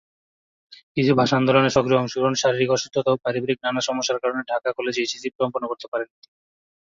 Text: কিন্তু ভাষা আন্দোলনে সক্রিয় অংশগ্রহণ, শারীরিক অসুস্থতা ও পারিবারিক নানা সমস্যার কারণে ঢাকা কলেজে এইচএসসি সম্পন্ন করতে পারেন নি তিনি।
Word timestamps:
কিন্তু 0.93 1.13
ভাষা 1.19 1.35
আন্দোলনে 1.37 1.69
সক্রিয় 1.75 2.01
অংশগ্রহণ, 2.01 2.35
শারীরিক 2.41 2.69
অসুস্থতা 2.71 3.09
ও 3.11 3.21
পারিবারিক 3.23 3.59
নানা 3.61 3.81
সমস্যার 3.87 4.21
কারণে 4.23 4.41
ঢাকা 4.49 4.69
কলেজে 4.77 4.99
এইচএসসি 5.01 5.29
সম্পন্ন 5.39 5.65
করতে 5.67 5.87
পারেন 5.91 6.07
নি 6.09 6.17
তিনি। 6.17 6.35